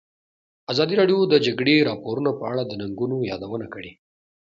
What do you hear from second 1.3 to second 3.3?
د جګړې راپورونه په اړه د ننګونو